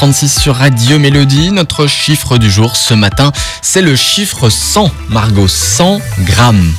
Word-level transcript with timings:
7h36 0.00 0.40
sur 0.40 0.56
Radio 0.56 0.98
Mélodie. 0.98 1.50
Notre 1.50 1.86
chiffre 1.86 2.38
du 2.38 2.50
jour 2.50 2.76
ce 2.76 2.94
matin, 2.94 3.32
c'est 3.60 3.82
le 3.82 3.96
chiffre 3.96 4.48
100, 4.48 4.90
Margot. 5.08 5.46
100 5.46 6.00
grammes. 6.20 6.72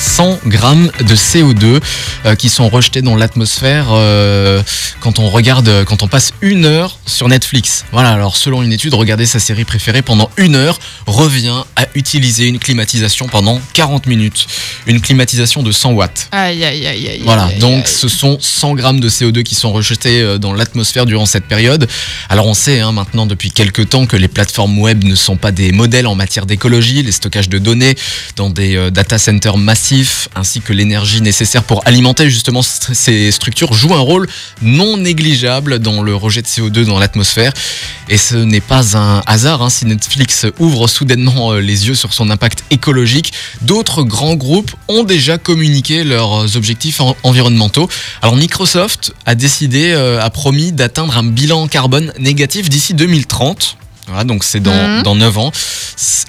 100 0.00 0.40
grammes 0.46 0.90
de 1.00 1.14
CO2 1.14 1.80
euh, 2.24 2.34
qui 2.34 2.48
sont 2.48 2.68
rejetés 2.70 3.02
dans 3.02 3.16
l'atmosphère 3.16 3.88
euh, 3.90 4.62
quand 5.00 5.18
on 5.18 5.28
regarde, 5.28 5.84
quand 5.84 6.02
on 6.02 6.08
passe 6.08 6.32
une 6.40 6.64
heure 6.64 6.98
sur 7.06 7.28
Netflix. 7.28 7.84
Voilà, 7.92 8.10
alors 8.12 8.36
selon 8.36 8.62
une 8.62 8.72
étude, 8.72 8.94
regarder 8.94 9.26
sa 9.26 9.38
série 9.38 9.64
préférée 9.64 10.00
pendant 10.00 10.30
une 10.38 10.56
heure 10.56 10.78
revient 11.06 11.64
à 11.76 11.86
utiliser 11.94 12.46
une 12.46 12.58
climatisation 12.58 13.28
pendant 13.28 13.60
40 13.74 14.06
minutes. 14.06 14.46
Une 14.86 15.02
climatisation 15.02 15.62
de 15.62 15.70
100 15.70 15.92
watts. 15.92 16.28
Aïe, 16.32 16.64
aïe, 16.64 16.86
aïe, 16.86 17.08
aïe. 17.08 17.22
Voilà, 17.22 17.44
aïe, 17.44 17.58
donc 17.58 17.84
aïe. 17.86 17.92
ce 17.92 18.08
sont 18.08 18.38
100 18.40 18.74
grammes 18.74 19.00
de 19.00 19.10
CO2 19.10 19.42
qui 19.42 19.54
sont 19.54 19.72
rejetés 19.72 20.22
euh, 20.22 20.38
dans 20.38 20.54
l'atmosphère 20.54 21.04
durant 21.04 21.26
cette 21.26 21.44
période. 21.44 21.86
Alors 22.30 22.46
on 22.46 22.54
sait 22.54 22.80
hein, 22.80 22.92
maintenant 22.92 23.26
depuis 23.26 23.50
quelques 23.50 23.90
temps 23.90 24.06
que 24.06 24.16
les 24.16 24.28
plateformes 24.28 24.78
web 24.78 25.04
ne 25.04 25.14
sont 25.14 25.36
pas 25.36 25.52
des 25.52 25.72
modèles 25.72 26.06
en 26.06 26.14
matière 26.14 26.46
d'écologie, 26.46 27.02
les 27.02 27.12
stockages 27.12 27.50
de 27.50 27.58
données 27.58 27.96
dans 28.36 28.48
des 28.48 28.76
euh, 28.76 28.90
data 28.90 29.18
centers 29.18 29.58
massifs 29.58 29.89
ainsi 30.34 30.60
que 30.60 30.72
l'énergie 30.72 31.20
nécessaire 31.20 31.62
pour 31.64 31.82
alimenter 31.86 32.30
justement 32.30 32.60
st- 32.60 32.94
ces 32.94 33.30
structures 33.32 33.72
jouent 33.72 33.94
un 33.94 33.98
rôle 34.00 34.28
non 34.62 34.96
négligeable 34.96 35.78
dans 35.78 36.02
le 36.02 36.14
rejet 36.14 36.42
de 36.42 36.46
CO2 36.46 36.84
dans 36.84 36.98
l'atmosphère. 36.98 37.52
Et 38.08 38.18
ce 38.18 38.36
n'est 38.36 38.60
pas 38.60 38.96
un 38.96 39.22
hasard 39.26 39.62
hein, 39.62 39.70
si 39.70 39.86
Netflix 39.86 40.46
ouvre 40.58 40.86
soudainement 40.88 41.52
euh, 41.52 41.60
les 41.60 41.88
yeux 41.88 41.94
sur 41.94 42.12
son 42.12 42.30
impact 42.30 42.64
écologique. 42.70 43.32
D'autres 43.62 44.02
grands 44.02 44.34
groupes 44.36 44.72
ont 44.88 45.04
déjà 45.04 45.38
communiqué 45.38 46.04
leurs 46.04 46.56
objectifs 46.56 47.00
en- 47.00 47.16
environnementaux. 47.22 47.88
Alors 48.22 48.36
Microsoft 48.36 49.12
a 49.26 49.34
décidé, 49.34 49.92
euh, 49.92 50.20
a 50.22 50.30
promis 50.30 50.72
d'atteindre 50.72 51.16
un 51.16 51.24
bilan 51.24 51.68
carbone 51.68 52.12
négatif 52.18 52.68
d'ici 52.68 52.94
2030. 52.94 53.76
Voilà, 54.10 54.24
donc 54.24 54.44
c'est 54.44 54.60
dans, 54.60 54.72
Mhm. 54.74 55.02
dans 55.02 55.14
9 55.14 55.38
ans. 55.38 55.52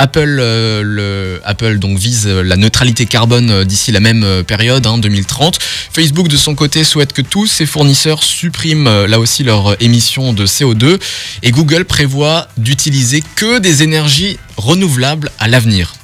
Apple, 0.00 0.38
euh, 0.40 0.82
le, 0.84 1.40
Apple 1.44 1.78
donc 1.78 1.98
vise 1.98 2.26
euh, 2.26 2.42
la 2.42 2.56
neutralité 2.56 3.06
carbone 3.06 3.50
euh, 3.50 3.64
d'ici 3.64 3.90
la 3.92 4.00
même 4.00 4.24
période, 4.46 4.86
hein, 4.86 4.98
2030. 4.98 5.58
Facebook 5.92 6.28
de 6.28 6.36
son 6.36 6.54
côté 6.54 6.84
souhaite 6.84 7.12
que 7.12 7.22
tous 7.22 7.46
ses 7.46 7.66
fournisseurs 7.66 8.22
suppriment 8.22 9.06
là 9.06 9.18
aussi 9.18 9.42
leurs 9.44 9.72
euh, 9.72 9.76
émissions 9.80 10.32
de 10.32 10.46
CO2 10.46 10.98
et 11.42 11.50
Google 11.50 11.84
prévoit 11.84 12.48
d'utiliser 12.56 13.22
que 13.36 13.58
des 13.58 13.82
énergies 13.82 14.38
renouvelables 14.56 15.30
à 15.38 15.48
l'avenir. 15.48 15.94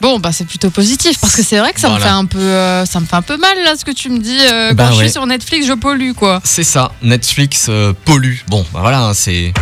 Bon, 0.00 0.20
bah 0.20 0.30
c'est 0.30 0.44
plutôt 0.46 0.70
positif 0.70 1.18
parce 1.20 1.34
que 1.34 1.42
c'est 1.42 1.58
vrai 1.58 1.72
que 1.72 1.80
ça 1.80 1.90
me 1.90 1.98
fait 1.98 2.06
un 2.08 2.24
peu, 2.24 2.38
euh, 2.38 2.86
ça 2.86 3.00
me 3.00 3.06
fait 3.06 3.16
un 3.16 3.22
peu 3.22 3.36
mal 3.36 3.56
là 3.64 3.74
ce 3.76 3.84
que 3.84 3.90
tu 3.90 4.10
me 4.10 4.20
dis. 4.20 4.38
euh, 4.52 4.72
Bah 4.72 4.86
quand 4.90 4.94
je 4.96 5.02
suis 5.04 5.10
sur 5.12 5.26
Netflix, 5.26 5.66
je 5.66 5.72
pollue 5.72 6.12
quoi. 6.12 6.40
C'est 6.44 6.62
ça, 6.62 6.92
Netflix 7.02 7.66
euh, 7.68 7.92
pollue. 8.04 8.36
Bon, 8.48 8.64
bah 8.72 8.78
voilà, 8.82 9.00
hein, 9.06 9.12
c'est 9.14 9.52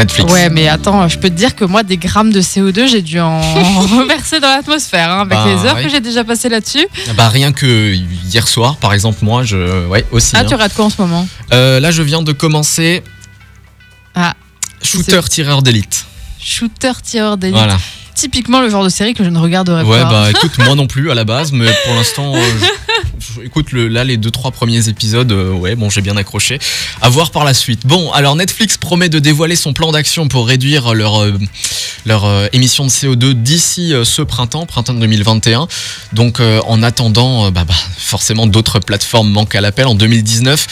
Netflix. 0.00 0.32
Ouais, 0.32 0.50
mais 0.50 0.68
attends, 0.68 1.06
je 1.08 1.18
peux 1.18 1.28
te 1.30 1.34
dire 1.34 1.54
que 1.54 1.64
moi, 1.64 1.82
des 1.82 1.96
grammes 1.96 2.32
de 2.32 2.40
CO2, 2.40 2.88
j'ai 2.88 3.02
dû 3.02 3.20
en 3.20 3.40
reverser 3.98 4.40
dans 4.40 4.48
l'atmosphère 4.48 5.10
hein, 5.10 5.20
avec 5.20 5.38
Bah, 5.38 5.44
les 5.46 5.66
heures 5.66 5.76
ouais. 5.76 5.84
que 5.84 5.88
j'ai 5.90 6.00
déjà 6.00 6.24
passées 6.24 6.48
là-dessus. 6.48 6.86
Bah 7.16 7.28
rien 7.28 7.52
que 7.52 7.92
hier 8.26 8.46
soir, 8.48 8.76
par 8.76 8.92
exemple, 8.92 9.18
moi, 9.22 9.42
je, 9.44 9.86
ouais, 9.86 10.04
aussi. 10.10 10.32
Ah, 10.34 10.40
hein. 10.40 10.44
tu 10.44 10.54
rates 10.54 10.74
quoi 10.74 10.86
en 10.86 10.90
ce 10.90 11.00
moment? 11.00 11.26
Euh, 11.52 11.80
là, 11.80 11.90
je 11.90 12.02
viens 12.02 12.22
de 12.22 12.32
commencer. 12.32 13.02
Ah, 14.14 14.34
Shooter 14.82 15.20
tireur 15.28 15.62
d'élite. 15.62 16.06
Shooter 16.42 16.92
tireur 17.02 17.36
d'élite. 17.36 17.56
Voilà. 17.56 17.76
Typiquement 18.14 18.60
le 18.60 18.68
genre 18.68 18.84
de 18.84 18.88
série 18.88 19.14
que 19.14 19.24
je 19.24 19.30
ne 19.30 19.38
regarderai 19.38 19.82
Ouais, 19.84 20.02
pas. 20.02 20.10
bah 20.10 20.30
écoute, 20.30 20.52
moi 20.58 20.74
non 20.74 20.86
plus 20.86 21.10
à 21.10 21.14
la 21.14 21.24
base, 21.24 21.52
mais 21.52 21.70
pour 21.84 21.94
l'instant, 21.94 22.34
euh, 22.34 22.40
écoute, 23.44 23.72
là, 23.72 24.04
les 24.04 24.16
deux, 24.16 24.30
trois 24.30 24.50
premiers 24.50 24.88
épisodes, 24.88 25.30
euh, 25.32 25.52
ouais, 25.52 25.74
bon, 25.74 25.90
j'ai 25.90 26.00
bien 26.00 26.16
accroché. 26.16 26.58
À 27.00 27.08
voir 27.08 27.30
par 27.30 27.44
la 27.44 27.54
suite. 27.54 27.86
Bon, 27.86 28.10
alors 28.12 28.36
Netflix 28.36 28.76
promet 28.76 29.08
de 29.08 29.18
dévoiler 29.18 29.56
son 29.56 29.72
plan 29.72 29.92
d'action 29.92 30.28
pour 30.28 30.46
réduire 30.46 30.94
leur, 30.94 31.22
euh, 31.22 31.32
euh, 32.08 32.48
émission 32.52 32.84
de 32.84 32.90
CO2 32.90 33.34
d'ici 33.34 33.94
ce 34.04 34.22
printemps, 34.22 34.66
printemps 34.66 34.94
2021. 34.94 35.68
Donc, 36.12 36.40
en 36.40 36.82
attendant, 36.82 37.50
bah, 37.50 37.64
bah, 37.64 37.74
forcément, 37.96 38.46
d'autres 38.46 38.78
plateformes 38.78 39.30
manquent 39.30 39.54
à 39.54 39.60
l'appel. 39.60 39.86
En 39.86 39.94
2019, 39.94 40.66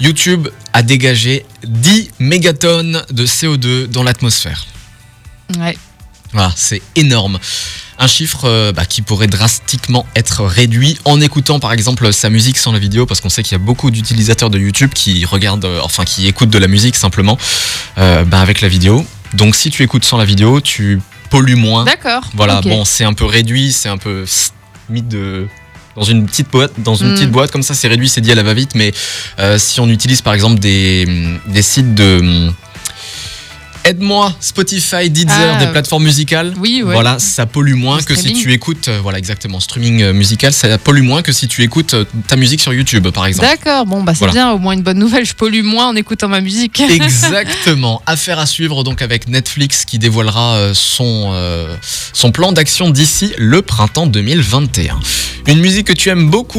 YouTube 0.00 0.48
a 0.72 0.82
dégagé 0.82 1.44
10 1.64 2.10
mégatonnes 2.18 3.02
de 3.10 3.26
CO2 3.26 3.86
dans 3.86 4.02
l'atmosphère. 4.02 4.66
Ouais. 5.58 5.76
Voilà, 6.32 6.52
c'est 6.56 6.82
énorme. 6.94 7.38
Un 7.98 8.06
chiffre 8.06 8.42
euh, 8.44 8.72
bah, 8.72 8.84
qui 8.84 9.02
pourrait 9.02 9.26
drastiquement 9.26 10.06
être 10.14 10.44
réduit 10.44 10.98
en 11.04 11.20
écoutant 11.20 11.58
par 11.58 11.72
exemple 11.72 12.12
sa 12.12 12.30
musique 12.30 12.58
sans 12.58 12.70
la 12.72 12.78
vidéo, 12.78 13.06
parce 13.06 13.20
qu'on 13.20 13.28
sait 13.28 13.42
qu'il 13.42 13.52
y 13.52 13.60
a 13.60 13.64
beaucoup 13.64 13.90
d'utilisateurs 13.90 14.50
de 14.50 14.58
YouTube 14.58 14.90
qui 14.94 15.24
regardent, 15.24 15.64
euh, 15.64 15.80
enfin 15.82 16.04
qui 16.04 16.26
écoutent 16.26 16.50
de 16.50 16.58
la 16.58 16.68
musique 16.68 16.96
simplement 16.96 17.38
euh, 17.98 18.24
bah, 18.24 18.40
avec 18.40 18.60
la 18.60 18.68
vidéo. 18.68 19.04
Donc 19.34 19.56
si 19.56 19.70
tu 19.70 19.82
écoutes 19.82 20.04
sans 20.04 20.16
la 20.16 20.24
vidéo, 20.24 20.60
tu 20.60 21.00
pollues 21.30 21.56
moins. 21.56 21.84
D'accord. 21.84 22.22
Voilà, 22.34 22.60
bon, 22.60 22.84
c'est 22.84 23.04
un 23.04 23.14
peu 23.14 23.24
réduit, 23.24 23.72
c'est 23.72 23.88
un 23.88 23.98
peu 23.98 24.24
mis 24.88 25.02
de 25.02 25.46
dans 25.96 26.04
une 26.04 26.26
petite 26.26 26.48
boîte, 26.50 26.72
dans 26.78 26.94
une 26.94 27.10
Mm. 27.10 27.14
petite 27.14 27.30
boîte 27.32 27.50
comme 27.50 27.64
ça, 27.64 27.74
c'est 27.74 27.88
réduit, 27.88 28.08
c'est 28.08 28.20
dit 28.20 28.30
à 28.30 28.36
la 28.36 28.44
va-vite. 28.44 28.76
Mais 28.76 28.92
euh, 29.40 29.58
si 29.58 29.80
on 29.80 29.88
utilise 29.88 30.22
par 30.22 30.32
exemple 30.32 30.60
des, 30.60 31.08
des 31.48 31.62
sites 31.62 31.94
de 31.94 32.52
aide-moi, 33.88 34.34
Spotify, 34.40 35.08
Deezer, 35.08 35.54
Ah, 35.56 35.64
des 35.64 35.70
plateformes 35.70 36.04
musicales. 36.04 36.52
Oui, 36.60 36.82
ouais. 36.84 36.92
Voilà, 36.92 37.18
ça 37.18 37.46
pollue 37.46 37.74
moins 37.74 38.00
que 38.02 38.14
si 38.14 38.32
tu 38.34 38.52
écoutes, 38.52 38.88
euh, 38.88 39.00
voilà 39.02 39.18
exactement, 39.18 39.60
streaming 39.60 40.02
euh, 40.02 40.12
musical, 40.12 40.52
ça 40.52 40.76
pollue 40.78 41.02
moins 41.02 41.22
que 41.22 41.32
si 41.32 41.48
tu 41.48 41.62
écoutes 41.62 41.94
euh, 41.94 42.04
ta 42.26 42.36
musique 42.36 42.60
sur 42.60 42.72
YouTube, 42.74 43.08
par 43.08 43.24
exemple. 43.26 43.48
D'accord, 43.48 43.86
bon, 43.86 44.02
bah 44.02 44.12
c'est 44.12 44.18
Voilà. 44.18 44.32
bien, 44.34 44.50
au 44.52 44.58
moins 44.58 44.74
une 44.74 44.82
bonne 44.82 44.98
nouvelle, 44.98 45.24
je 45.24 45.34
pollue 45.34 45.62
moins 45.62 45.88
en 45.88 45.96
écoutant 45.96 46.28
ma 46.28 46.40
musique. 46.40 46.80
Exactement. 46.90 48.02
Affaire 48.06 48.38
à 48.38 48.46
suivre 48.46 48.84
donc 48.84 49.00
avec 49.02 49.28
Netflix 49.28 49.84
qui 49.84 49.98
dévoilera 49.98 50.70
son, 50.74 51.32
son 52.12 52.30
plan 52.32 52.52
d'action 52.52 52.90
d'ici 52.90 53.32
le 53.38 53.62
printemps 53.62 54.06
2021. 54.06 54.98
Une 55.46 55.60
musique 55.60 55.86
que 55.86 55.92
tu 55.94 56.10
aimes 56.10 56.28
beaucoup. 56.28 56.46